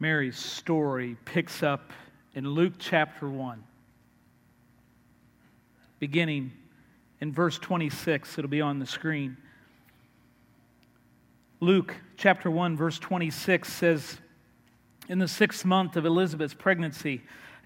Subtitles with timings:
[0.00, 1.92] Mary's story picks up
[2.34, 3.64] in Luke chapter 1,
[5.98, 6.52] beginning
[7.20, 8.38] in verse 26.
[8.38, 9.36] It'll be on the screen.
[11.58, 14.18] Luke chapter 1, verse 26 says,
[15.08, 17.22] In the sixth month of Elizabeth's pregnancy,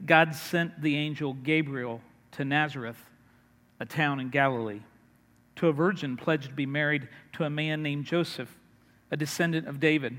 [0.07, 2.01] God sent the angel Gabriel
[2.33, 3.11] to Nazareth,
[3.79, 4.81] a town in Galilee,
[5.57, 8.57] to a virgin pledged to be married to a man named Joseph,
[9.11, 10.19] a descendant of David.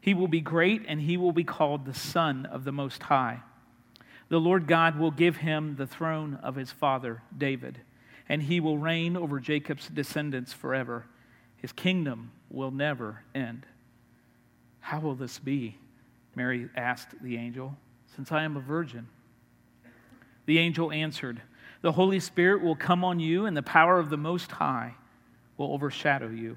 [0.00, 3.40] He will be great, and he will be called the Son of the Most High.
[4.30, 7.80] The Lord God will give him the throne of his father David,
[8.28, 11.06] and he will reign over Jacob's descendants forever.
[11.56, 13.66] His kingdom will never end.
[14.80, 15.76] How will this be?
[16.34, 17.76] Mary asked the angel,
[18.16, 19.08] since I am a virgin.
[20.46, 21.42] The angel answered,
[21.82, 24.94] The Holy Spirit will come on you, and the power of the Most High
[25.56, 26.56] will overshadow you.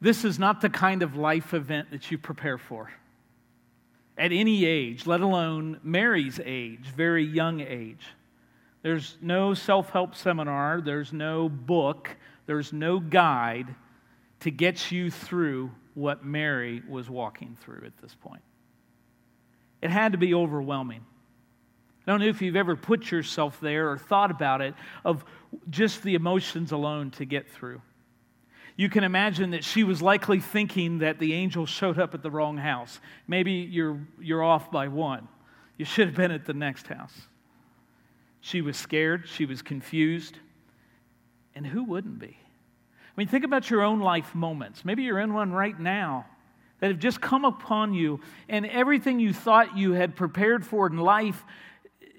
[0.00, 2.90] This is not the kind of life event that you prepare for
[4.20, 8.04] at any age, let alone Mary's age, very young age.
[8.82, 12.16] There's no self help seminar, there's no book,
[12.46, 13.74] there's no guide
[14.40, 18.42] to get you through what Mary was walking through at this point.
[19.82, 21.04] It had to be overwhelming.
[22.06, 24.74] I don't know if you've ever put yourself there or thought about it,
[25.04, 25.24] of
[25.68, 27.80] just the emotions alone to get through
[28.76, 32.30] you can imagine that she was likely thinking that the angel showed up at the
[32.30, 33.00] wrong house.
[33.26, 35.28] Maybe you're, you're off by one.
[35.76, 37.14] You should have been at the next house.
[38.40, 40.38] She was scared, she was confused.
[41.54, 42.36] And who wouldn't be?
[42.36, 44.84] I mean, think about your own life moments.
[44.84, 46.26] Maybe you're in one right now
[46.80, 50.96] that have just come upon you, and everything you thought you had prepared for in
[50.96, 51.44] life,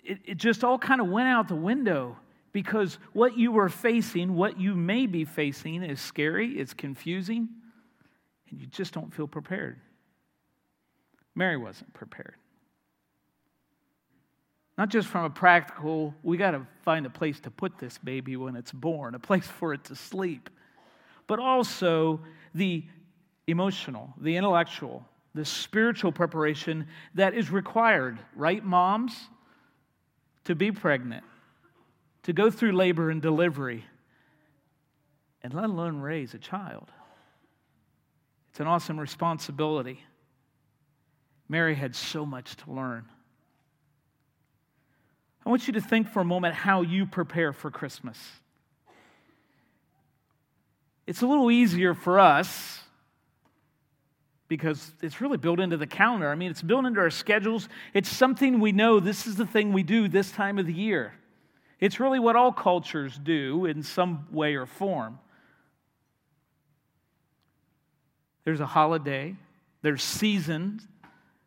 [0.04, 2.18] it, it just all kind of went out the window
[2.52, 7.48] because what you are facing, what you may be facing, is scary, it's confusing,
[8.50, 9.80] and you just don't feel prepared.
[11.36, 12.36] Mary wasn't prepared.
[14.78, 18.36] Not just from a practical, we got to find a place to put this baby
[18.36, 20.50] when it's born, a place for it to sleep,
[21.28, 22.20] but also
[22.54, 22.84] the
[23.48, 29.14] emotional, the intellectual, the spiritual preparation that is required, right, moms?
[30.46, 31.24] To be pregnant,
[32.24, 33.86] to go through labor and delivery,
[35.44, 36.90] and let alone raise a child.
[38.52, 40.04] It's an awesome responsibility.
[41.50, 43.06] Mary had so much to learn.
[45.46, 48.18] I want you to think for a moment how you prepare for Christmas.
[51.08, 52.80] It's a little easier for us
[54.48, 56.30] because it's really built into the calendar.
[56.30, 57.70] I mean, it's built into our schedules.
[57.94, 61.14] It's something we know this is the thing we do this time of the year.
[61.82, 65.18] It's really what all cultures do in some way or form.
[68.46, 69.36] There's a holiday,
[69.82, 70.88] there's seasons,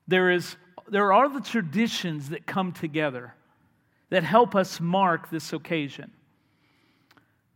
[0.08, 0.56] there, is,
[0.88, 3.32] there are the traditions that come together
[4.10, 6.10] that help us mark this occasion.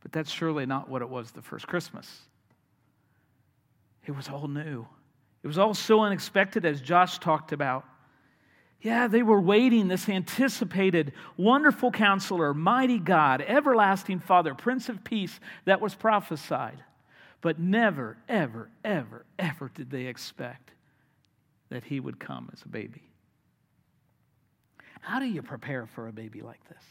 [0.00, 2.20] But that's surely not what it was the first Christmas.
[4.06, 4.86] It was all new.
[5.42, 7.84] It was all so unexpected, as Josh talked about.
[8.80, 15.40] Yeah, they were waiting, this anticipated, wonderful counselor, mighty God, everlasting Father, Prince of Peace
[15.64, 16.84] that was prophesied.
[17.40, 20.70] But never, ever, ever, ever did they expect
[21.70, 23.02] that he would come as a baby.
[25.00, 26.82] How do you prepare for a baby like this?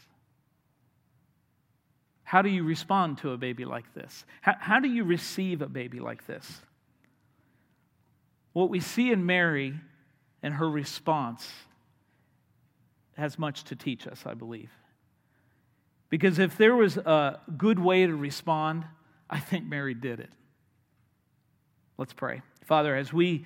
[2.22, 4.26] How do you respond to a baby like this?
[4.42, 6.60] How, how do you receive a baby like this?
[8.52, 9.74] What we see in Mary
[10.42, 11.50] and her response
[13.18, 14.70] has much to teach us, I believe.
[16.08, 18.84] Because if there was a good way to respond,
[19.28, 20.30] I think Mary did it.
[21.98, 22.42] Let's pray.
[22.64, 23.44] Father, as we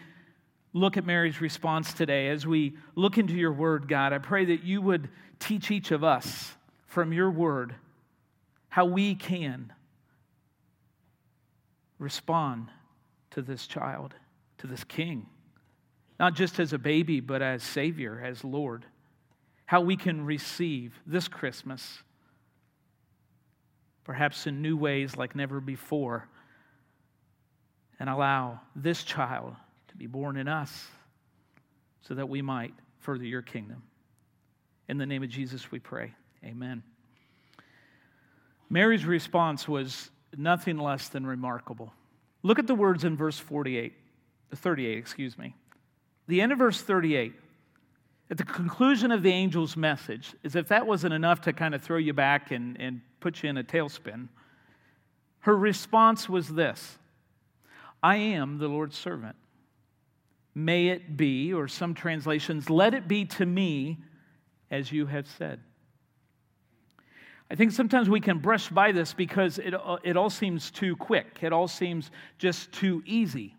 [0.75, 4.63] look at Mary's response today, as we look into your word, God, I pray that
[4.63, 5.09] you would
[5.39, 6.53] teach each of us
[6.87, 7.75] from your word
[8.69, 9.73] how we can
[11.99, 12.69] respond
[13.31, 14.15] to this child,
[14.59, 15.27] to this king,
[16.21, 18.85] not just as a baby, but as Savior, as Lord.
[19.73, 22.03] How we can receive this Christmas,
[24.05, 26.29] perhaps in new ways like never before,
[27.99, 29.57] and allow this child
[29.89, 30.89] to be born in us
[32.03, 33.83] so that we might further your kingdom.
[34.91, 36.13] In the name of Jesus, we pray.
[36.45, 36.83] Amen.
[38.69, 41.95] Mary's response was nothing less than remarkable.
[42.43, 43.95] Look at the words in verse 48,
[44.55, 45.55] 38, excuse me.
[46.29, 47.33] The end of verse 38,
[48.33, 51.83] at the conclusion of the angel's message, as if that wasn't enough to kind of
[51.83, 54.27] throw you back and, and put you in a tailspin,
[55.41, 56.97] her response was this
[58.03, 59.37] I am the Lord's servant.
[60.55, 63.99] May it be, or some translations, let it be to me
[64.71, 65.61] as you have said.
[67.51, 69.75] I think sometimes we can brush by this because it,
[70.05, 73.57] it all seems too quick, it all seems just too easy.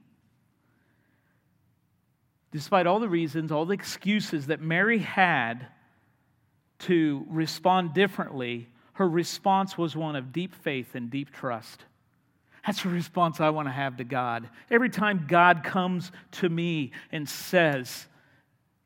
[2.54, 5.66] Despite all the reasons, all the excuses that Mary had
[6.80, 11.84] to respond differently, her response was one of deep faith and deep trust.
[12.64, 14.48] That's the response I want to have to God.
[14.70, 18.06] Every time God comes to me and says,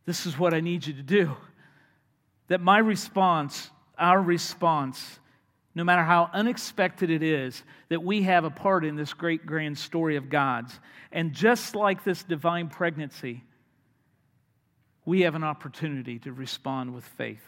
[0.06, 1.36] This is what I need you to do,
[2.48, 3.70] that my response,
[4.00, 5.20] our response,
[5.76, 9.78] no matter how unexpected it is, that we have a part in this great grand
[9.78, 10.80] story of God's.
[11.12, 13.44] And just like this divine pregnancy,
[15.08, 17.42] we have an opportunity to respond with faith.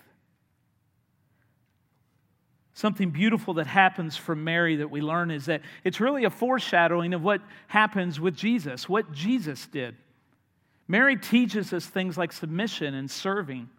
[2.74, 7.14] Something beautiful that happens from Mary that we learn is that it's really a foreshadowing
[7.14, 9.98] of what happens with Jesus, what Jesus did.
[10.88, 13.70] Mary teaches us things like submission and serving,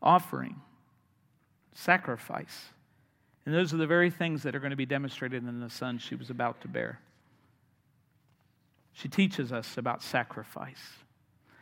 [0.00, 0.54] offering,
[1.74, 2.66] sacrifice.
[3.44, 5.98] And those are the very things that are going to be demonstrated in the son
[5.98, 7.00] she was about to bear.
[8.92, 11.00] She teaches us about sacrifice.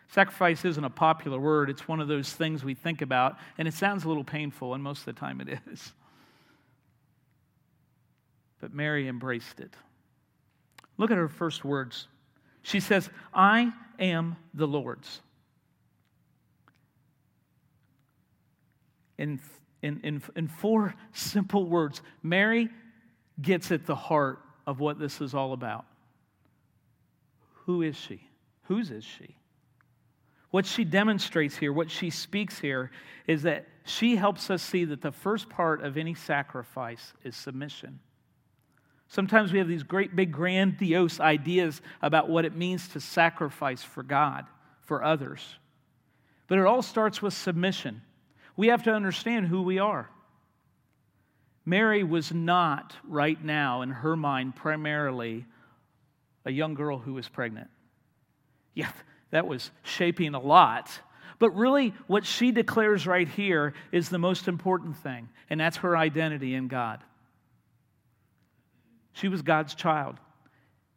[0.08, 3.74] Sacrifice isn't a popular word, it's one of those things we think about, and it
[3.74, 5.92] sounds a little painful, and most of the time it is.
[8.60, 9.74] But Mary embraced it.
[10.96, 12.08] Look at her first words.
[12.62, 15.20] She says, I am the Lord's.
[19.18, 19.38] In,
[19.82, 22.70] in, in, in four simple words, Mary
[23.42, 25.84] gets at the heart of what this is all about.
[27.66, 28.28] Who is she?
[28.62, 29.36] Whose is she?
[30.54, 32.92] What she demonstrates here, what she speaks here,
[33.26, 37.98] is that she helps us see that the first part of any sacrifice is submission.
[39.08, 44.04] Sometimes we have these great, big, grandiose ideas about what it means to sacrifice for
[44.04, 44.46] God,
[44.82, 45.56] for others.
[46.46, 48.02] But it all starts with submission.
[48.56, 50.08] We have to understand who we are.
[51.64, 55.46] Mary was not, right now, in her mind, primarily
[56.44, 57.70] a young girl who was pregnant.
[58.72, 58.92] Yeah,
[59.30, 60.90] that was shaping a lot.
[61.38, 65.96] But really, what she declares right here is the most important thing, and that's her
[65.96, 67.00] identity in God.
[69.12, 70.16] She was God's child.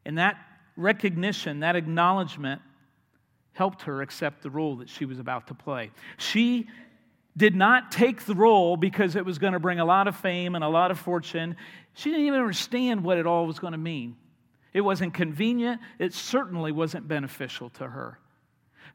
[0.06, 0.38] And that
[0.76, 2.62] recognition, that acknowledgement,
[3.54, 5.92] helped her accept the role that she was about to play.
[6.18, 6.68] She
[7.36, 10.56] did not take the role because it was going to bring a lot of fame
[10.56, 11.56] and a lot of fortune.
[11.94, 14.16] She didn't even understand what it all was going to mean.
[14.74, 18.20] It wasn't convenient, it certainly wasn't beneficial to her.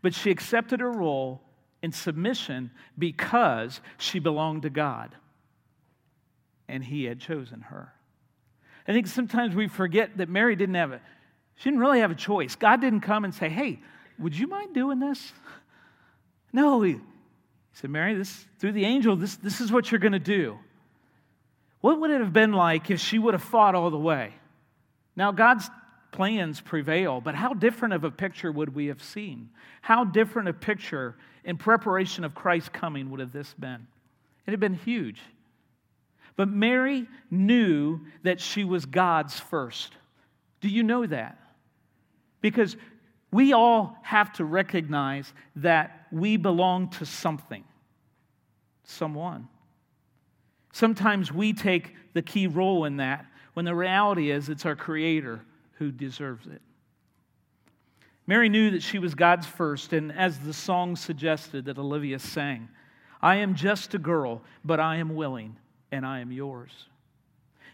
[0.02, 1.42] But she accepted her role
[1.82, 5.14] in submission because she belonged to God
[6.68, 7.92] and He had chosen her.
[8.86, 11.00] I think sometimes we forget that Mary didn't have a,
[11.56, 12.56] she didn't really have a choice.
[12.56, 13.80] God didn't come and say, hey,
[14.18, 15.32] would you mind doing this?
[16.54, 17.00] No, he,
[17.72, 20.58] said, Mary, this, through the angel, this, this is what you're going to do.
[21.80, 24.34] What would it have been like if she would have fought all the way?
[25.16, 25.68] Now, God's
[26.10, 29.50] plans prevail, but how different of a picture would we have seen?
[29.80, 33.86] How different a picture in preparation of Christ's coming would have this been?
[34.46, 35.20] It had been huge.
[36.36, 39.92] But Mary knew that she was God's first.
[40.60, 41.38] Do you know that?
[42.40, 42.76] Because
[43.30, 47.64] we all have to recognize that we belong to something,
[48.84, 49.48] someone.
[50.72, 55.40] Sometimes we take the key role in that when the reality is it's our Creator
[55.74, 56.62] who deserves it.
[58.26, 62.68] Mary knew that she was God's first, and as the song suggested that Olivia sang,
[63.20, 65.56] I am just a girl, but I am willing,
[65.90, 66.70] and I am yours.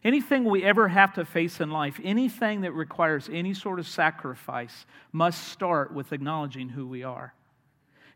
[0.05, 4.87] Anything we ever have to face in life, anything that requires any sort of sacrifice,
[5.13, 7.35] must start with acknowledging who we are.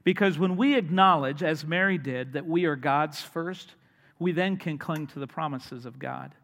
[0.05, 3.75] Because when we acknowledge, as Mary did, that we are God's first,
[4.19, 6.35] we then can cling to the promises of God.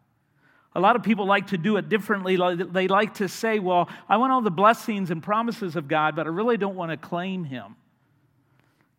[0.75, 2.35] A lot of people like to do it differently.
[2.35, 6.27] They like to say, Well, I want all the blessings and promises of God, but
[6.27, 7.75] I really don't want to claim Him.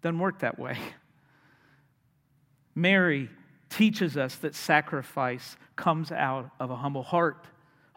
[0.03, 0.79] Doesn't work that way.
[2.75, 3.29] Mary
[3.69, 7.47] teaches us that sacrifice comes out of a humble heart,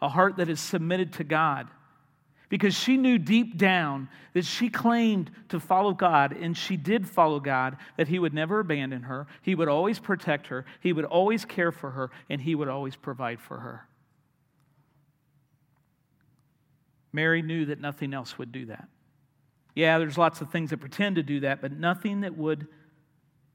[0.00, 1.68] a heart that is submitted to God
[2.54, 7.40] because she knew deep down that she claimed to follow God, and she did follow
[7.40, 11.44] God, that He would never abandon her, He would always protect her, He would always
[11.44, 13.88] care for her, and He would always provide for her.
[17.12, 18.86] Mary knew that nothing else would do that.
[19.74, 22.68] Yeah, there's lots of things that pretend to do that, but nothing that would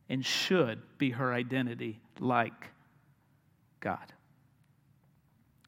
[0.09, 2.67] and should be her identity like
[3.79, 4.11] God.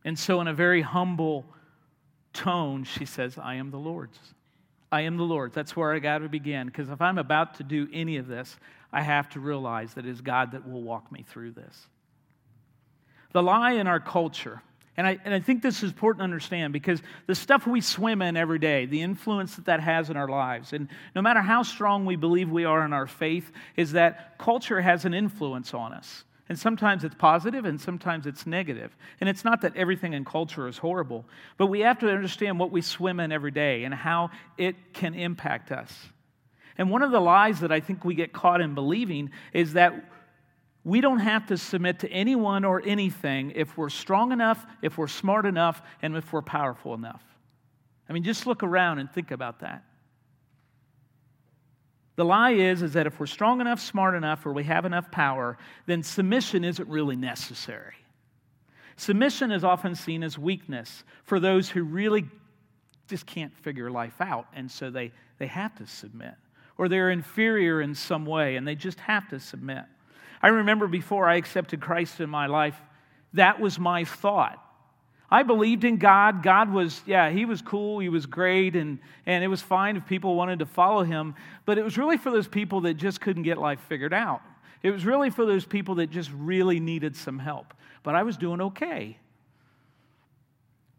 [0.04, 1.46] And so, in a very humble,
[2.34, 4.18] tone, she says, I am the Lord's.
[4.92, 5.56] I am the Lord's.
[5.56, 6.68] That's where I got to begin.
[6.68, 8.58] Because if I'm about to do any of this,
[8.92, 11.88] I have to realize that it is God that will walk me through this.
[13.32, 14.62] The lie in our culture,
[14.98, 18.22] and I, and I think this is important to understand because the stuff we swim
[18.22, 21.64] in every day, the influence that that has in our lives, and no matter how
[21.64, 25.94] strong we believe we are in our faith, is that culture has an influence on
[25.94, 26.26] us.
[26.50, 28.96] And sometimes it's positive and sometimes it's negative.
[29.20, 31.26] And it's not that everything in culture is horrible,
[31.58, 35.14] but we have to understand what we swim in every day and how it can
[35.14, 35.94] impact us.
[36.78, 40.12] And one of the lies that I think we get caught in believing is that
[40.84, 45.08] we don't have to submit to anyone or anything if we're strong enough, if we're
[45.08, 47.22] smart enough, and if we're powerful enough.
[48.10, 49.84] I mean, just look around and think about that.
[52.16, 55.12] The lie is, is that if we're strong enough, smart enough, or we have enough
[55.12, 57.96] power, then submission isn't really necessary.
[58.98, 62.26] Submission is often seen as weakness for those who really
[63.08, 66.36] just can't figure life out, and so they, they have to submit.
[66.78, 69.84] Or they're inferior in some way, and they just have to submit.
[70.42, 72.80] I remember before I accepted Christ in my life,
[73.34, 74.64] that was my thought.
[75.32, 76.44] I believed in God.
[76.44, 78.00] God was, yeah, He was cool.
[78.00, 78.76] He was great.
[78.76, 81.36] And, and it was fine if people wanted to follow Him.
[81.66, 84.42] But it was really for those people that just couldn't get life figured out.
[84.84, 87.74] It was really for those people that just really needed some help.
[88.04, 89.18] But I was doing okay.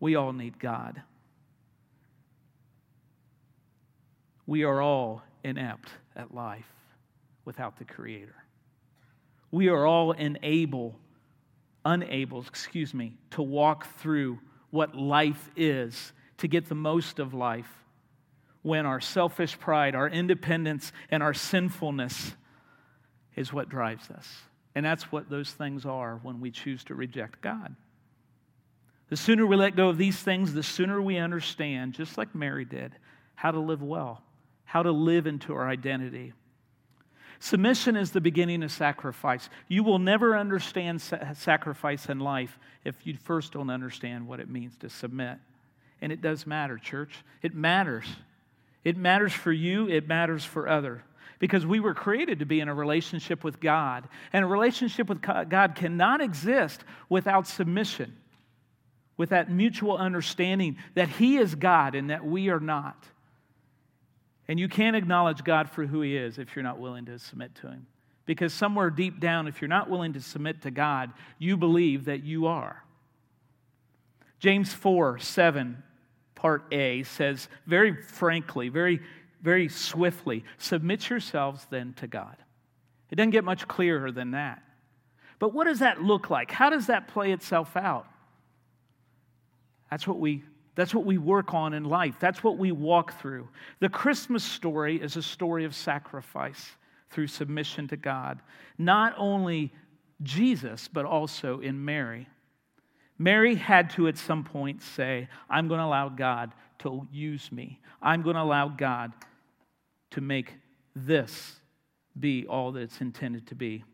[0.00, 1.02] We all need God.
[4.46, 6.66] We are all inept at life
[7.44, 8.34] without the Creator.
[9.50, 10.96] We are all unable
[11.84, 14.38] unable, excuse me, to walk through
[14.70, 17.70] what life is, to get the most of life,
[18.62, 22.34] when our selfish pride, our independence, and our sinfulness
[23.34, 24.28] is what drives us.
[24.74, 27.74] And that's what those things are when we choose to reject God.
[29.08, 32.64] The sooner we let go of these things, the sooner we understand, just like Mary
[32.64, 32.92] did,
[33.34, 34.22] how to live well,
[34.64, 36.32] how to live into our identity.
[37.42, 39.50] Submission is the beginning of sacrifice.
[39.66, 44.48] You will never understand sa- sacrifice in life if you first don't understand what it
[44.48, 45.38] means to submit.
[46.00, 47.24] And it does matter, church.
[47.42, 48.04] It matters.
[48.84, 51.02] It matters for you, it matters for other.
[51.40, 54.08] Because we were created to be in a relationship with God.
[54.32, 58.16] And a relationship with God cannot exist without submission,
[59.16, 63.04] with that mutual understanding that He is God and that we are not.
[64.48, 67.54] And you can't acknowledge God for who He is if you're not willing to submit
[67.56, 67.86] to Him.
[68.24, 72.22] Because somewhere deep down, if you're not willing to submit to God, you believe that
[72.22, 72.84] you are.
[74.38, 75.82] James 4 7,
[76.34, 79.00] part A, says very frankly, very,
[79.40, 82.36] very swiftly, submit yourselves then to God.
[83.10, 84.62] It doesn't get much clearer than that.
[85.38, 86.50] But what does that look like?
[86.50, 88.06] How does that play itself out?
[89.90, 90.42] That's what we
[90.74, 92.16] that's what we work on in life.
[92.18, 93.48] That's what we walk through.
[93.80, 96.76] The Christmas story is a story of sacrifice
[97.10, 98.40] through submission to God.
[98.78, 99.72] Not only
[100.22, 102.28] Jesus, but also in Mary.
[103.18, 107.80] Mary had to at some point say, I'm going to allow God to use me.
[108.00, 109.12] I'm going to allow God
[110.12, 110.54] to make
[110.96, 111.56] this
[112.18, 113.84] be all that it's intended to be.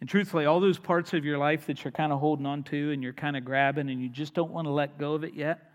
[0.00, 2.92] And truthfully, all those parts of your life that you're kind of holding on to
[2.92, 5.34] and you're kind of grabbing and you just don't want to let go of it
[5.34, 5.70] yet,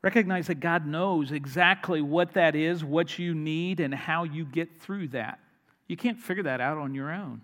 [0.00, 4.80] recognize that God knows exactly what that is, what you need, and how you get
[4.80, 5.38] through that.
[5.86, 7.42] You can't figure that out on your own.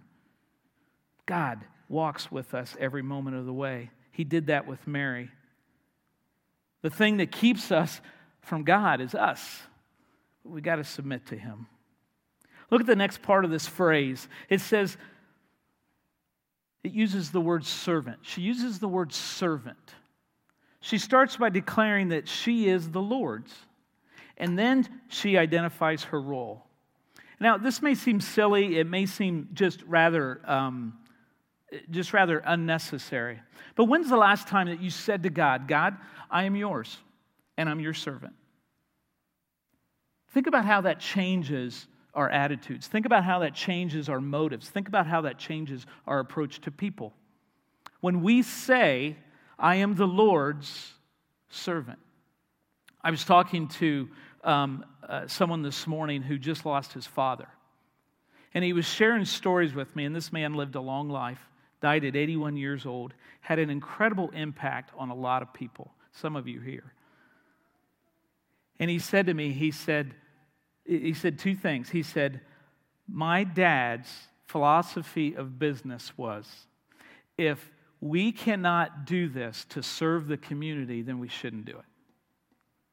[1.26, 3.90] God walks with us every moment of the way.
[4.12, 5.31] He did that with Mary.
[6.83, 8.00] The thing that keeps us
[8.40, 9.61] from God is us.
[10.45, 11.67] We got to submit to Him.
[12.71, 14.29] Look at the next part of this phrase.
[14.49, 14.97] It says,
[16.83, 18.19] it uses the word servant.
[18.23, 19.95] She uses the word servant.
[20.81, 23.55] She starts by declaring that she is the Lord's,
[24.39, 26.65] and then she identifies her role.
[27.39, 30.95] Now, this may seem silly, it may seem just rather, um,
[31.91, 33.41] just rather unnecessary.
[33.77, 35.97] But when's the last time that you said to God, God,
[36.31, 36.99] I am yours,
[37.57, 38.35] and I'm your servant?
[40.33, 42.87] Think about how that changes our attitudes.
[42.87, 44.69] Think about how that changes our motives.
[44.69, 47.12] Think about how that changes our approach to people.
[48.00, 49.17] When we say,
[49.59, 50.93] I am the Lord's
[51.50, 51.99] servant.
[53.02, 54.09] I was talking to
[54.45, 57.49] um, uh, someone this morning who just lost his father.
[58.55, 61.40] And he was sharing stories with me, and this man lived a long life,
[61.81, 66.37] died at 81 years old, had an incredible impact on a lot of people, some
[66.37, 66.93] of you here.
[68.79, 70.14] And he said to me, he said,
[70.90, 71.90] he said two things.
[71.90, 72.40] He said,
[73.09, 74.11] My dad's
[74.47, 76.49] philosophy of business was
[77.38, 77.70] if
[78.00, 81.85] we cannot do this to serve the community, then we shouldn't do it.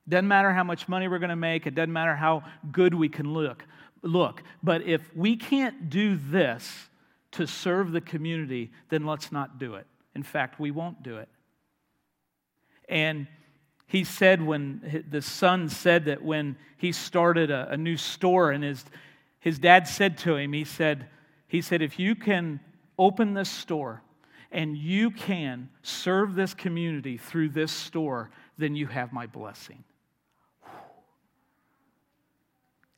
[0.07, 3.09] Doesn't matter how much money we're going to make, it doesn't matter how good we
[3.09, 3.65] can look.
[4.03, 6.71] Look, but if we can't do this
[7.31, 9.87] to serve the community, then let's not do it.
[10.15, 11.29] In fact, we won't do it.
[12.87, 13.27] And
[13.87, 18.63] he said when the son said that when he started a, a, new store and
[18.63, 18.83] his,
[19.39, 21.07] his dad said to him he said
[21.47, 22.59] he said if you can
[22.99, 24.03] open this store
[24.51, 29.83] and you can serve this community through this store then you have my blessing.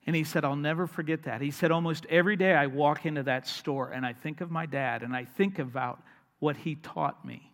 [0.07, 1.39] And he said i'll never forget that.
[1.39, 4.65] He said almost every day i walk into that store and i think of my
[4.65, 6.01] dad and i think about
[6.39, 7.53] what he taught me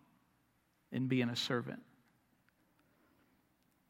[0.90, 1.82] in being a servant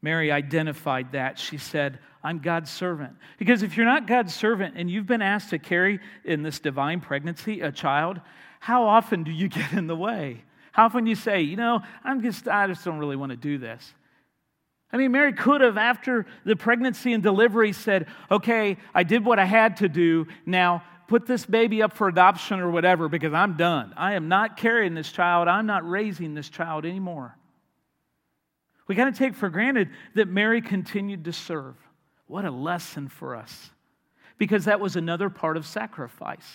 [0.01, 1.39] Mary identified that.
[1.39, 3.13] She said, I'm God's servant.
[3.37, 6.99] Because if you're not God's servant and you've been asked to carry in this divine
[6.99, 8.21] pregnancy a child,
[8.59, 10.43] how often do you get in the way?
[10.71, 13.37] How often do you say, you know, I'm just, I just don't really want to
[13.37, 13.93] do this?
[14.91, 19.39] I mean, Mary could have, after the pregnancy and delivery, said, okay, I did what
[19.39, 20.27] I had to do.
[20.45, 23.93] Now put this baby up for adoption or whatever because I'm done.
[23.97, 25.47] I am not carrying this child.
[25.47, 27.35] I'm not raising this child anymore.
[28.87, 31.75] We got to take for granted that Mary continued to serve.
[32.27, 33.71] What a lesson for us.
[34.37, 36.47] Because that was another part of sacrifice.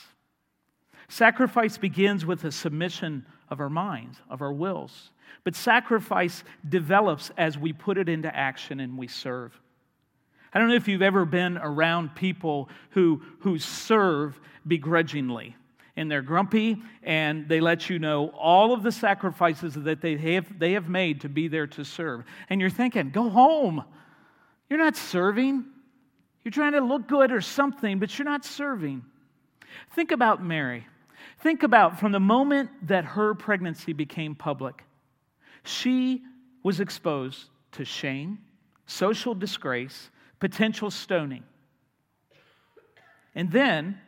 [1.08, 5.10] Sacrifice begins with a submission of our minds, of our wills.
[5.44, 9.58] But sacrifice develops as we put it into action and we serve.
[10.54, 15.56] I don't know if you've ever been around people who, who serve begrudgingly
[15.96, 20.58] and they're grumpy and they let you know all of the sacrifices that they have,
[20.58, 22.24] they have made to be there to serve.
[22.48, 23.84] And you're thinking, go home.
[24.70, 25.64] You're not serving.
[26.44, 29.04] You're trying to look good or something, but you're not serving.
[29.94, 30.86] Think about Mary.
[31.40, 34.84] Think about from the moment that her pregnancy became public,
[35.64, 36.22] she
[36.62, 38.38] was exposed to shame,
[38.86, 41.44] social disgrace, potential stoning.
[43.34, 43.98] And then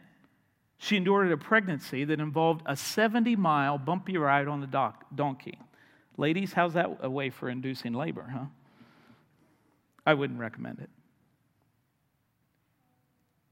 [0.78, 5.58] she endured a pregnancy that involved a 70 mile bumpy ride on the donkey.
[6.16, 8.46] Ladies, how's that a way for inducing labor, huh?
[10.06, 10.90] I wouldn't recommend it.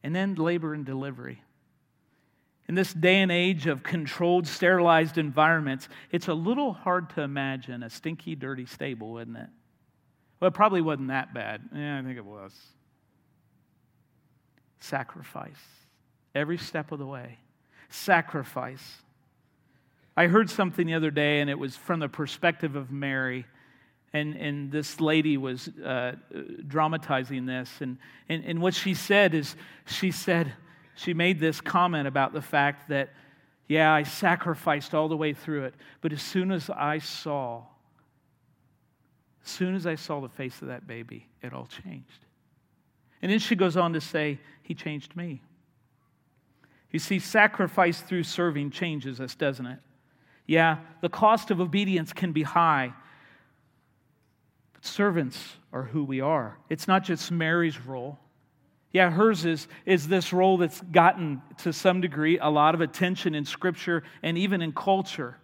[0.02, 1.42] And then labor and delivery.
[2.68, 7.82] In this day and age of controlled, sterilized environments, it's a little hard to imagine
[7.82, 9.48] a stinky, dirty stable, isn't it?
[10.40, 11.62] Well, it probably wasn't that bad.
[11.74, 12.52] Yeah, I think it was.
[14.80, 15.82] Sacrifice
[16.35, 17.38] every step of the way.
[17.88, 19.03] Sacrifice.
[20.16, 23.47] I heard something the other day, and it was from the perspective of Mary.
[24.12, 26.12] And, and this lady was uh,
[26.68, 27.71] dramatizing this.
[27.81, 27.97] And,
[28.29, 30.53] and, and what she said is, she said,
[30.95, 33.11] she made this comment about the fact that,
[33.68, 37.62] yeah, I sacrificed all the way through it, but as soon as I saw,
[39.45, 42.27] as soon as I saw the face of that baby, it all changed.
[43.23, 45.40] And then she goes on to say, He changed me.
[46.92, 49.78] You see, sacrifice through serving changes us, doesn't it?
[50.46, 52.92] Yeah, the cost of obedience can be high.
[54.74, 56.59] But servants are who we are.
[56.68, 58.18] It's not just Mary's role.
[58.92, 63.35] Yeah, hers is, is this role that's gotten to some degree a lot of attention
[63.35, 65.38] in Scripture and even in culture.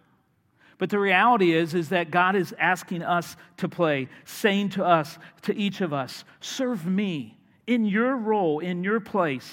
[0.77, 5.17] But the reality is, is that God is asking us to play, saying to us,
[5.41, 9.51] to each of us, serve me in your role, in your place.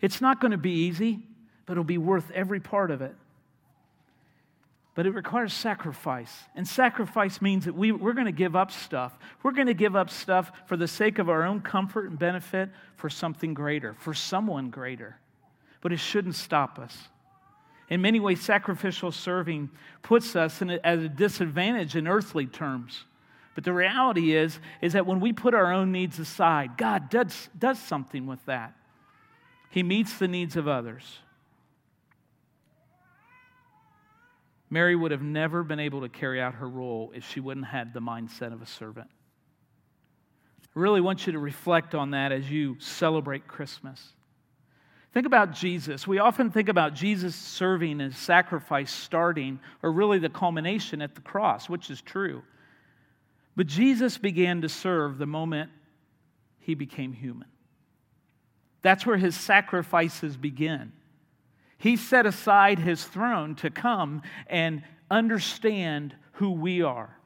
[0.00, 1.22] It's not going to be easy
[1.66, 3.14] but it'll be worth every part of it.
[4.94, 6.32] But it requires sacrifice.
[6.54, 9.18] And sacrifice means that we, we're going to give up stuff.
[9.42, 12.70] We're going to give up stuff for the sake of our own comfort and benefit
[12.96, 15.18] for something greater, for someone greater.
[15.82, 16.96] But it shouldn't stop us.
[17.90, 19.70] In many ways, sacrificial serving
[20.02, 23.04] puts us a, at a disadvantage in earthly terms.
[23.54, 27.50] But the reality is, is that when we put our own needs aside, God does,
[27.58, 28.74] does something with that.
[29.68, 31.18] He meets the needs of others.
[34.68, 37.86] Mary would have never been able to carry out her role if she wouldn't have
[37.86, 39.08] had the mindset of a servant.
[40.74, 44.12] I really want you to reflect on that as you celebrate Christmas.
[45.12, 46.06] Think about Jesus.
[46.06, 51.22] We often think about Jesus serving and sacrifice starting, or really the culmination at the
[51.22, 52.42] cross, which is true.
[53.54, 55.70] But Jesus began to serve the moment
[56.58, 57.48] he became human.
[58.82, 60.92] That's where his sacrifices begin.
[61.78, 67.16] He set aside his throne to come and understand who we are,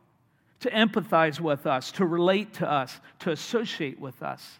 [0.61, 4.59] to empathize with us, to relate to us, to associate with us.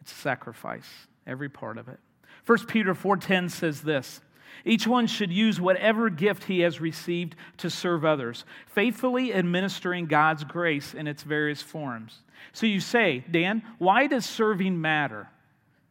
[0.00, 0.88] It's sacrifice,
[1.26, 1.98] every part of it.
[2.44, 4.20] 1 Peter 4:10 says this,
[4.64, 10.44] each one should use whatever gift he has received to serve others, faithfully administering God's
[10.44, 12.22] grace in its various forms.
[12.52, 15.28] So you say, Dan, why does serving matter?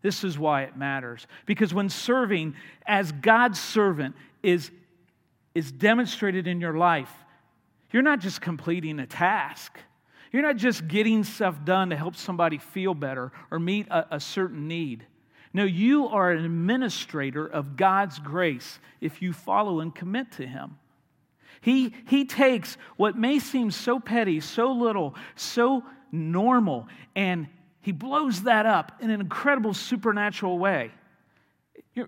[0.05, 1.25] This is why it matters.
[1.47, 2.53] Because when serving
[2.85, 4.13] as God's servant
[4.43, 4.69] is,
[5.55, 7.09] is demonstrated in your life,
[7.91, 9.79] you're not just completing a task.
[10.31, 14.19] You're not just getting stuff done to help somebody feel better or meet a, a
[14.19, 15.07] certain need.
[15.53, 20.77] No, you are an administrator of God's grace if you follow and commit to Him.
[21.61, 27.47] He, he takes what may seem so petty, so little, so normal, and
[27.85, 30.89] He blows that up in an incredible supernatural way.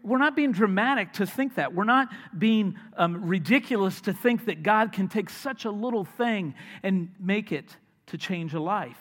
[0.01, 1.75] We're not being dramatic to think that.
[1.75, 6.55] We're not being um, ridiculous to think that God can take such a little thing
[6.81, 8.97] and make it to change a life.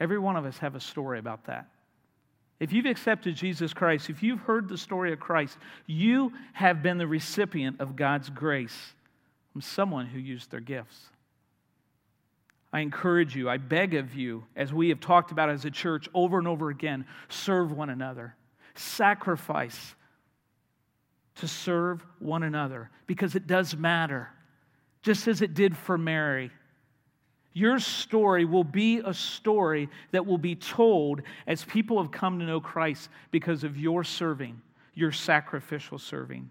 [0.00, 1.68] Every one of us have a story about that.
[2.58, 6.98] If you've accepted Jesus Christ, if you've heard the story of Christ, you have been
[6.98, 8.94] the recipient of God's grace
[9.52, 11.11] from someone who used their gifts.
[12.72, 16.08] I encourage you, I beg of you, as we have talked about as a church
[16.14, 18.34] over and over again, serve one another,
[18.74, 19.94] sacrifice
[21.36, 24.30] to serve one another because it does matter,
[25.02, 26.50] just as it did for Mary.
[27.52, 32.46] Your story will be a story that will be told as people have come to
[32.46, 34.60] know Christ because of your serving,
[34.94, 36.48] your sacrificial serving.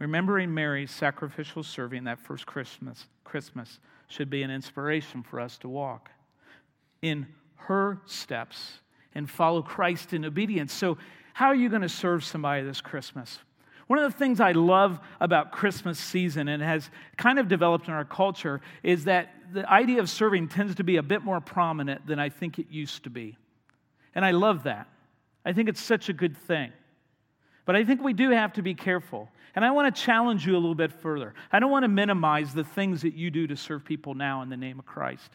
[0.00, 5.68] Remembering Mary's sacrificial serving that first Christmas, Christmas should be an inspiration for us to
[5.68, 6.10] walk
[7.02, 8.80] in her steps
[9.14, 10.72] and follow Christ in obedience.
[10.72, 10.96] So,
[11.34, 13.38] how are you going to serve somebody this Christmas?
[13.86, 17.94] One of the things I love about Christmas season and has kind of developed in
[17.94, 22.06] our culture is that the idea of serving tends to be a bit more prominent
[22.06, 23.36] than I think it used to be.
[24.14, 24.88] And I love that.
[25.44, 26.72] I think it's such a good thing.
[27.70, 29.28] But I think we do have to be careful.
[29.54, 31.34] And I want to challenge you a little bit further.
[31.52, 34.48] I don't want to minimize the things that you do to serve people now in
[34.48, 35.30] the name of Christ.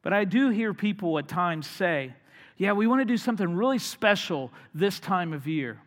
[0.00, 2.14] But I do hear people at times say,
[2.56, 5.82] yeah, we want to do something really special this time of year.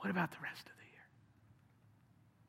[0.00, 1.06] What about the rest of the year?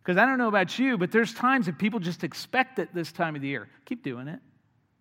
[0.03, 3.13] Because I don't know about you, but there's times that people just expect it this
[3.13, 3.69] time of the year.
[3.85, 4.41] Keep doing it.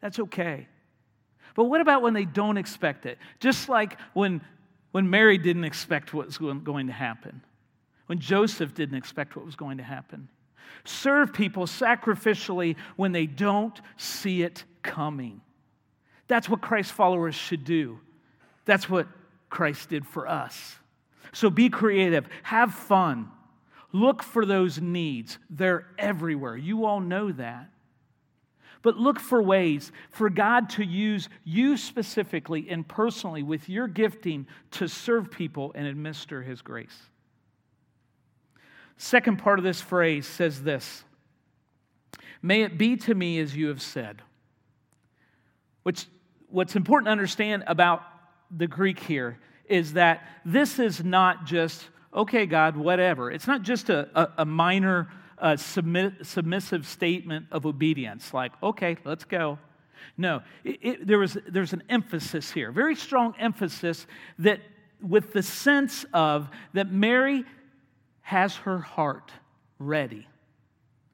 [0.00, 0.68] That's okay.
[1.56, 3.18] But what about when they don't expect it?
[3.40, 4.40] Just like when,
[4.94, 7.42] when Mary didn't expect what was going to happen,
[8.07, 10.28] when Joseph didn't expect what was going to happen.
[10.85, 15.40] Serve people sacrificially when they don't see it coming.
[16.28, 17.98] That's what Christ followers should do.
[18.66, 19.09] That's what
[19.50, 20.76] Christ did for us.
[21.33, 23.33] So be creative, have fun,
[23.90, 25.38] look for those needs.
[25.50, 26.57] They're everywhere.
[26.57, 27.68] You all know that.
[28.85, 34.47] But look for ways for God to use you specifically and personally with your gifting
[34.73, 36.94] to serve people and administer His grace.
[38.99, 41.03] Second part of this phrase says this
[42.42, 44.20] May it be to me as you have said.
[45.83, 46.07] Which,
[46.49, 48.03] what's important to understand about
[48.51, 53.31] the Greek here is that this is not just, okay, God, whatever.
[53.31, 58.97] It's not just a, a, a minor uh, submit, submissive statement of obedience, like, okay,
[59.05, 59.59] let's go.
[60.16, 64.07] No, it, it, there was, there's an emphasis here, very strong emphasis
[64.38, 64.61] that
[65.01, 67.44] with the sense of that Mary
[68.23, 69.33] has her heart
[69.79, 70.27] ready.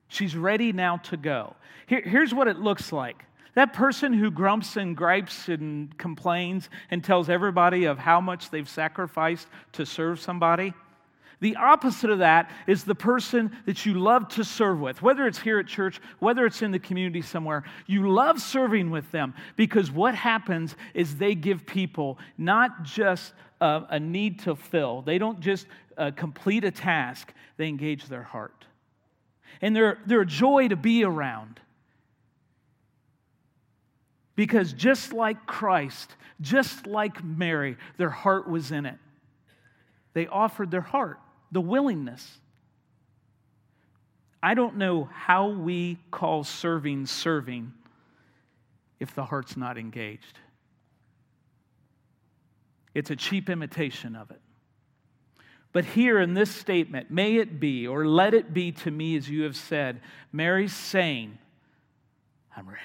[0.09, 1.56] She's ready now to go.
[1.87, 7.02] Here, here's what it looks like that person who grumps and gripes and complains and
[7.02, 10.72] tells everybody of how much they've sacrificed to serve somebody,
[11.40, 15.38] The opposite of that is the person that you love to serve with, whether it's
[15.38, 17.64] here at church, whether it's in the community somewhere.
[17.87, 23.85] You love serving with them because what happens is they give people not just a,
[23.90, 28.66] a need to fill, they don't just uh, complete a task, they engage their heart.
[29.62, 31.59] And they're, they're a joy to be around.
[34.37, 38.96] Because just like Christ, just like Mary, their heart was in it.
[40.12, 41.18] They offered their heart
[41.52, 42.38] the willingness.
[44.42, 47.72] I don't know how we call serving serving
[48.98, 50.38] if the heart's not engaged.
[52.94, 54.40] It's a cheap imitation of it.
[55.72, 59.28] But here in this statement, may it be, or let it be to me as
[59.28, 60.00] you have said,
[60.32, 61.38] Mary's saying,
[62.56, 62.80] I'm ready.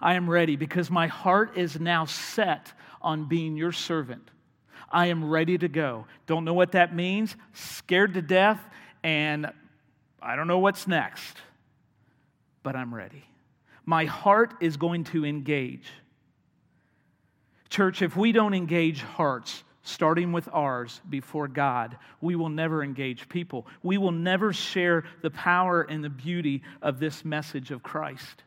[0.00, 4.30] I am ready because my heart is now set on being your servant.
[4.90, 6.06] I am ready to go.
[6.26, 8.60] Don't know what that means, scared to death,
[9.02, 9.50] and
[10.20, 11.36] I don't know what's next,
[12.62, 13.24] but I'm ready.
[13.84, 15.86] My heart is going to engage.
[17.68, 23.28] Church, if we don't engage hearts, starting with ours before God, we will never engage
[23.28, 23.66] people.
[23.82, 28.42] We will never share the power and the beauty of this message of Christ.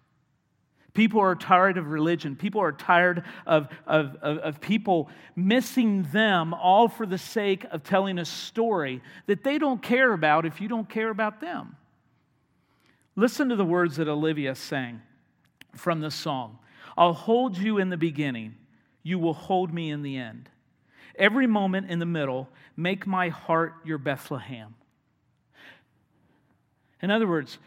[0.93, 2.35] People are tired of religion.
[2.35, 7.83] People are tired of, of, of, of, people missing them all for the sake of
[7.83, 11.75] telling a story that they don't care about if you don't care about them.
[13.15, 15.01] Listen to the words that Olivia sang
[15.75, 16.57] from the song
[16.97, 18.55] I'll hold you in the beginning,
[19.03, 20.49] you will hold me in the end.
[21.15, 24.75] Every moment in the middle, make my heart your Bethlehem.
[27.01, 27.57] In other words,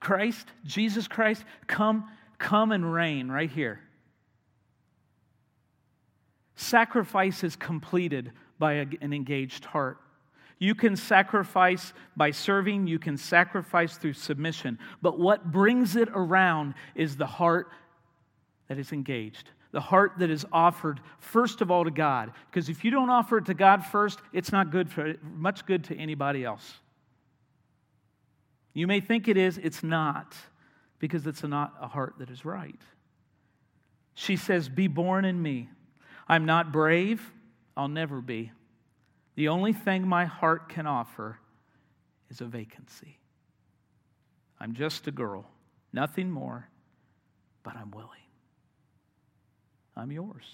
[0.00, 2.08] Christ, Jesus Christ, come
[2.44, 3.80] come and reign right here.
[6.56, 9.98] Sacrifice is completed by an engaged heart.
[10.58, 16.74] You can sacrifice by serving, you can sacrifice through submission, but what brings it around
[16.94, 17.68] is the heart
[18.68, 22.30] that is engaged, the heart that is offered first of all to God.
[22.50, 25.84] Because if you don't offer it to God first, it's not good for much good
[25.84, 26.74] to anybody else.
[28.74, 30.36] You may think it is, it's not
[31.04, 32.80] because it's not a heart that is right.
[34.14, 35.68] She says, Be born in me.
[36.26, 37.30] I'm not brave,
[37.76, 38.52] I'll never be.
[39.34, 41.38] The only thing my heart can offer
[42.30, 43.18] is a vacancy.
[44.58, 45.44] I'm just a girl,
[45.92, 46.70] nothing more,
[47.64, 48.08] but I'm willing.
[49.94, 50.46] I'm yours.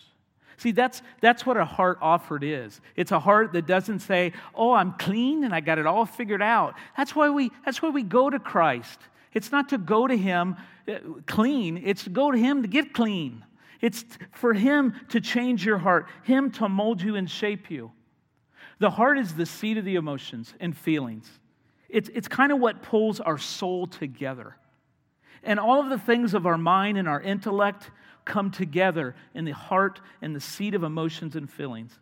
[0.56, 2.80] See, that's, that's what a heart offered is.
[2.96, 6.42] It's a heart that doesn't say, Oh, I'm clean and I got it all figured
[6.42, 6.74] out.
[6.96, 8.98] That's why we, that's why we go to Christ.
[9.32, 10.56] It's not to go to Him
[10.88, 13.44] uh, clean, it's to go to Him to get clean.
[13.80, 17.92] It's for Him to change your heart, Him to mold you and shape you.
[18.78, 21.30] The heart is the seat of the emotions and feelings.
[21.88, 24.56] It's, it's kind of what pulls our soul together.
[25.42, 27.90] And all of the things of our mind and our intellect
[28.24, 31.98] come together in the heart and the seat of emotions and feelings.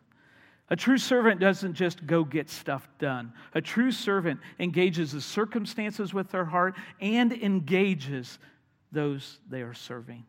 [0.71, 3.33] A true servant doesn't just go get stuff done.
[3.55, 8.39] A true servant engages the circumstances with their heart and engages
[8.93, 10.25] those they are serving.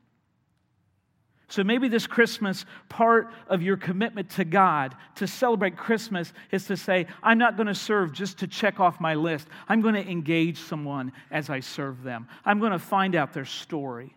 [1.49, 6.77] So maybe this Christmas, part of your commitment to God to celebrate Christmas is to
[6.77, 9.47] say, I'm not going to serve just to check off my list.
[9.67, 12.27] I'm going to engage someone as I serve them.
[12.45, 14.15] I'm going to find out their story.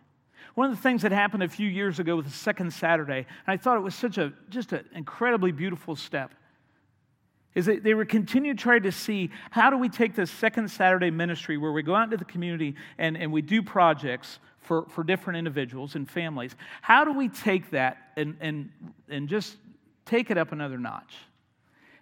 [0.55, 3.27] One of the things that happened a few years ago with the second Saturday, and
[3.47, 6.33] I thought it was such a just an incredibly beautiful step,
[7.55, 10.69] is that they were continuing to try to see how do we take this second
[10.69, 14.85] Saturday ministry where we go out into the community and, and we do projects for,
[14.89, 16.55] for different individuals and families.
[16.81, 18.69] How do we take that and, and,
[19.09, 19.57] and just
[20.05, 21.15] take it up another notch?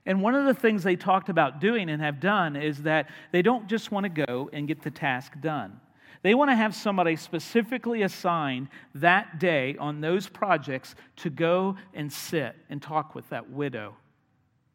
[0.05, 3.41] And one of the things they talked about doing and have done is that they
[3.41, 5.79] don't just want to go and get the task done.
[6.23, 12.13] They want to have somebody specifically assigned that day on those projects to go and
[12.13, 13.95] sit and talk with that widow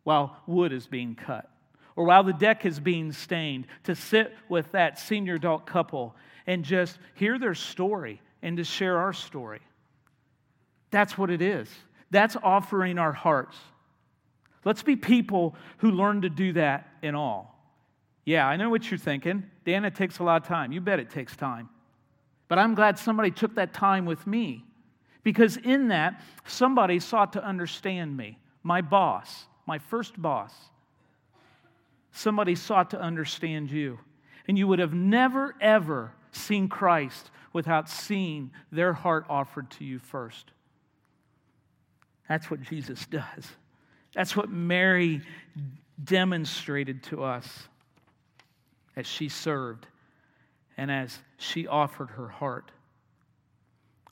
[0.03, 1.51] while wood is being cut,
[1.95, 6.15] or while the deck is being stained, to sit with that senior adult couple
[6.47, 9.61] and just hear their story and to share our story.
[10.91, 11.69] That's what it is.
[12.11, 13.57] That's offering our hearts.
[14.65, 17.56] Let's be people who learn to do that in all.
[18.27, 19.45] Yeah, I know what you're thinking.
[19.65, 20.73] Dan, it takes a lot of time.
[20.73, 21.71] You bet it takes time.
[22.49, 24.65] But I'm glad somebody took that time with me
[25.23, 30.53] because in that, somebody sought to understand me, my boss, my first boss.
[32.11, 33.99] Somebody sought to understand you.
[34.49, 39.99] And you would have never, ever seen Christ without seeing their heart offered to you
[39.99, 40.51] first.
[42.29, 43.53] That's what Jesus does.
[44.15, 45.23] That's what Mary
[46.03, 47.69] demonstrated to us
[48.97, 49.87] as she served
[50.77, 52.71] and as she offered her heart.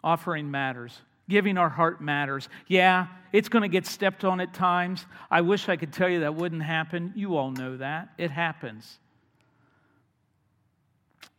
[0.03, 1.01] Offering matters.
[1.29, 2.49] Giving our heart matters.
[2.67, 5.07] Yeah, it's going to get stepped on at times.
[5.31, 7.13] I wish I could tell you that wouldn't happen.
[7.17, 8.11] You all know that.
[8.19, 8.99] It happens.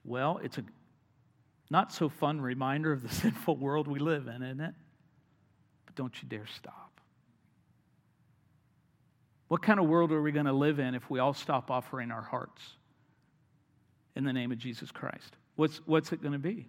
[0.03, 0.63] Well, it's a
[1.69, 4.73] not so fun reminder of the sinful world we live in, isn't it?
[5.85, 6.99] But don't you dare stop.
[9.47, 12.09] What kind of world are we going to live in if we all stop offering
[12.09, 12.61] our hearts
[14.15, 15.35] in the name of Jesus Christ?
[15.55, 16.67] What's, what's it going to be?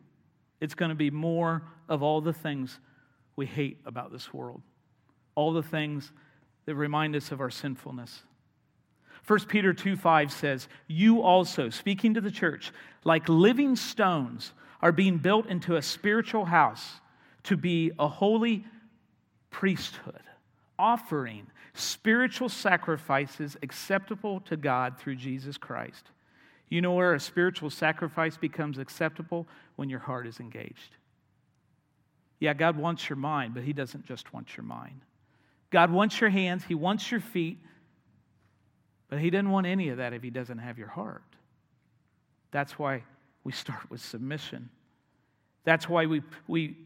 [0.60, 2.78] It's going to be more of all the things
[3.36, 4.62] we hate about this world,
[5.34, 6.12] all the things
[6.64, 8.22] that remind us of our sinfulness.
[9.26, 12.72] 1 Peter 2 5 says, You also, speaking to the church,
[13.04, 17.00] like living stones, are being built into a spiritual house
[17.44, 18.64] to be a holy
[19.50, 20.20] priesthood,
[20.78, 26.10] offering spiritual sacrifices acceptable to God through Jesus Christ.
[26.68, 29.46] You know where a spiritual sacrifice becomes acceptable?
[29.76, 30.96] When your heart is engaged.
[32.40, 35.00] Yeah, God wants your mind, but He doesn't just want your mind.
[35.70, 37.58] God wants your hands, He wants your feet,
[39.08, 41.22] but He doesn't want any of that if He doesn't have your heart.
[42.50, 43.02] That's why
[43.44, 44.70] we start with submission.
[45.64, 46.76] That's why we, we,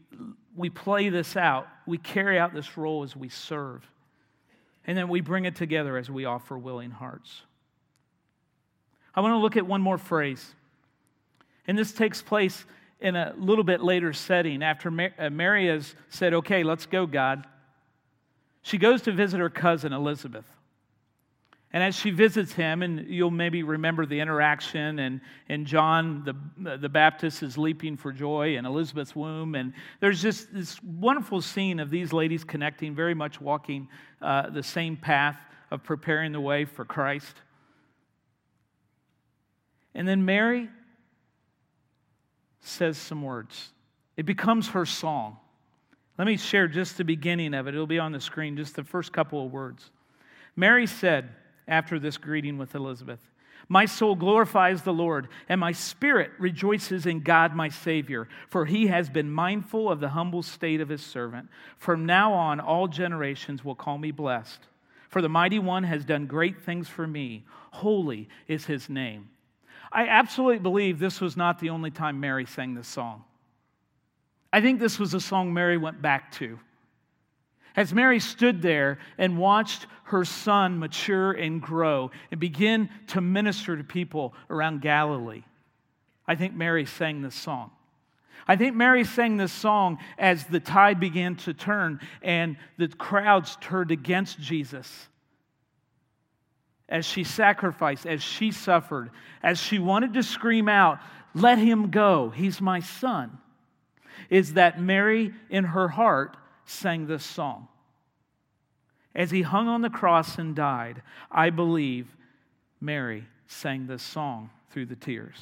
[0.55, 1.67] we play this out.
[1.85, 3.85] We carry out this role as we serve.
[4.85, 7.43] And then we bring it together as we offer willing hearts.
[9.13, 10.55] I want to look at one more phrase.
[11.67, 12.65] And this takes place
[12.99, 17.45] in a little bit later setting after uh, Mary has said, Okay, let's go, God.
[18.61, 20.45] She goes to visit her cousin Elizabeth.
[21.73, 26.77] And as she visits him, and you'll maybe remember the interaction, and, and John the,
[26.77, 29.55] the Baptist is leaping for joy in Elizabeth's womb.
[29.55, 33.87] And there's just this wonderful scene of these ladies connecting, very much walking
[34.21, 35.39] uh, the same path
[35.71, 37.35] of preparing the way for Christ.
[39.93, 40.69] And then Mary
[42.61, 43.71] says some words,
[44.17, 45.37] it becomes her song.
[46.17, 47.73] Let me share just the beginning of it.
[47.73, 49.89] It'll be on the screen, just the first couple of words.
[50.55, 51.29] Mary said,
[51.67, 53.19] after this greeting with Elizabeth.
[53.69, 58.87] My soul glorifies the Lord, and my spirit rejoices in God my Savior, for he
[58.87, 61.47] has been mindful of the humble state of his servant.
[61.77, 64.59] From now on, all generations will call me blessed.
[65.07, 67.45] For the mighty one has done great things for me.
[67.71, 69.29] Holy is his name.
[69.91, 73.23] I absolutely believe this was not the only time Mary sang this song.
[74.53, 76.59] I think this was a song Mary went back to.
[77.75, 83.77] As Mary stood there and watched her son mature and grow and begin to minister
[83.77, 85.43] to people around Galilee,
[86.27, 87.71] I think Mary sang this song.
[88.47, 93.57] I think Mary sang this song as the tide began to turn and the crowds
[93.61, 95.07] turned against Jesus.
[96.91, 99.09] As she sacrificed, as she suffered,
[99.41, 100.99] as she wanted to scream out,
[101.33, 103.39] Let him go, he's my son,
[104.29, 107.69] is that Mary in her heart sang this song.
[109.15, 111.01] As he hung on the cross and died,
[111.31, 112.07] I believe
[112.81, 115.37] Mary sang this song through the tears.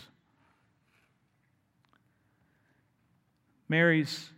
[3.67, 4.31] Mary's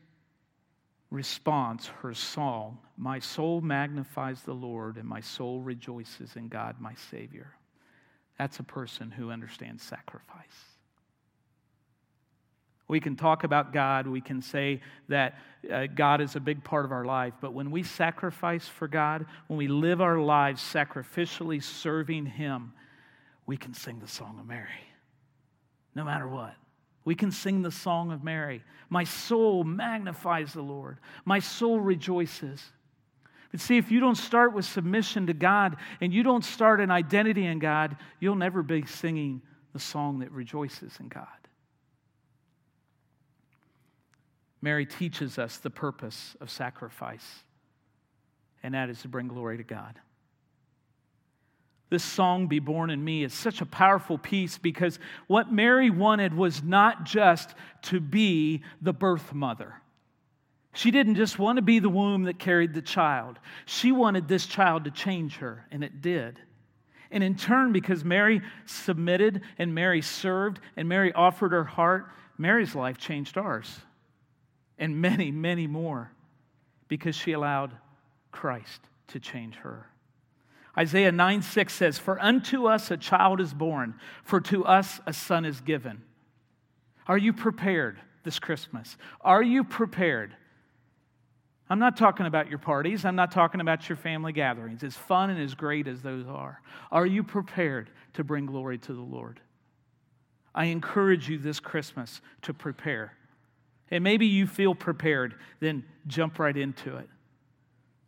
[1.12, 6.96] response, her song, My soul magnifies the Lord, and my soul rejoices in God, my
[7.12, 7.54] Savior.
[8.40, 10.48] That's a person who understands sacrifice.
[12.88, 14.08] We can talk about God.
[14.08, 15.38] We can say that
[15.72, 17.34] uh, God is a big part of our life.
[17.40, 22.74] But when we sacrifice for God, when we live our lives sacrificially serving Him,
[23.46, 24.68] we can sing the song of Mary.
[25.96, 26.54] No matter what.
[27.04, 28.64] We can sing the song of Mary.
[28.90, 32.64] My soul magnifies the Lord, my soul rejoices.
[33.52, 36.90] But see, if you don't start with submission to God and you don't start an
[36.90, 39.42] identity in God, you'll never be singing
[39.74, 41.28] the song that rejoices in God.
[44.62, 47.44] Mary teaches us the purpose of sacrifice,
[48.64, 50.00] and that is to bring glory to God.
[51.92, 56.34] This song, Be Born in Me, is such a powerful piece because what Mary wanted
[56.34, 59.76] was not just to be the birth mother.
[60.74, 63.40] She didn't just want to be the womb that carried the child.
[63.66, 66.40] She wanted this child to change her, and it did.
[67.12, 72.06] And in turn, because Mary submitted and Mary served and Mary offered her heart,
[72.38, 73.82] Mary's life changed ours
[74.78, 76.10] and many, many more
[76.88, 77.74] because she allowed
[78.32, 79.91] Christ to change her.
[80.78, 85.14] Isaiah 9 6 says, For unto us a child is born, for to us a
[85.14, 86.02] son is given.
[87.08, 88.96] Are you prepared this Christmas?
[89.22, 90.36] Are you prepared?
[91.70, 93.06] I'm not talking about your parties.
[93.06, 94.84] I'm not talking about your family gatherings.
[94.84, 96.62] As fun and as great as those are,
[96.92, 99.40] are you prepared to bring glory to the Lord?
[100.54, 103.14] I encourage you this Christmas to prepare.
[103.90, 107.10] And maybe you feel prepared, then jump right into it.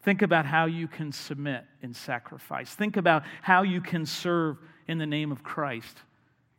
[0.04, 2.74] Think about how you can submit in sacrifice.
[2.74, 5.98] Think about how you can serve in the name of Christ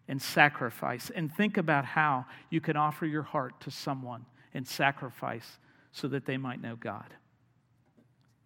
[0.09, 1.11] and sacrifice.
[1.15, 4.25] And think about how you can offer your heart to someone
[4.55, 5.59] and sacrifice
[5.93, 7.13] so that they might know God.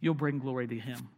[0.01, 1.09] You'll bring glory to Him.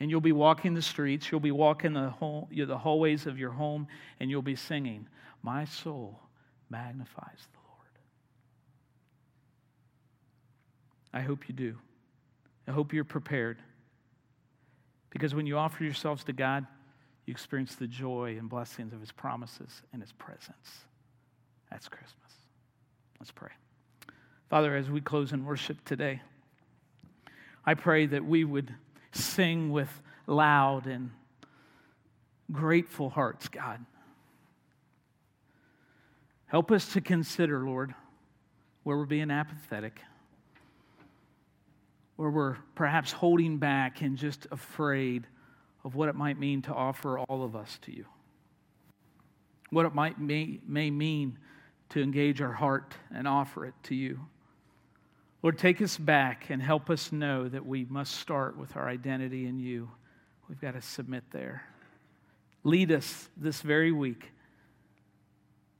[0.00, 3.52] And you'll be walking the streets, you'll be walking the, hall, the hallways of your
[3.52, 3.86] home,
[4.18, 5.06] and you'll be singing,
[5.42, 6.18] My soul
[6.70, 7.98] magnifies the Lord.
[11.12, 11.76] I hope you do.
[12.66, 13.58] I hope you're prepared.
[15.10, 16.66] Because when you offer yourselves to God,
[17.26, 20.84] you experience the joy and blessings of His promises and His presence.
[21.70, 22.16] That's Christmas.
[23.20, 23.50] Let's pray.
[24.48, 26.20] Father, as we close in worship today,
[27.64, 28.74] I pray that we would
[29.12, 31.10] sing with loud and
[32.50, 33.84] grateful hearts, God.
[36.46, 37.94] Help us to consider, Lord,
[38.82, 40.00] where we're being apathetic,
[42.22, 45.26] where we're perhaps holding back and just afraid
[45.82, 48.04] of what it might mean to offer all of us to you,
[49.70, 51.36] what it might may, may mean
[51.88, 54.20] to engage our heart and offer it to you.
[55.42, 59.48] Lord, take us back and help us know that we must start with our identity
[59.48, 59.90] in you.
[60.48, 61.64] We've got to submit there.
[62.62, 64.30] Lead us this very week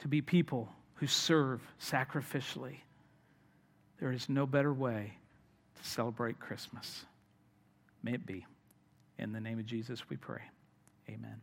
[0.00, 2.78] to be people who serve sacrificially.
[4.00, 5.18] There is no better way
[5.82, 7.04] celebrate Christmas.
[8.02, 8.46] May it be.
[9.18, 10.42] In the name of Jesus, we pray.
[11.08, 11.40] Amen.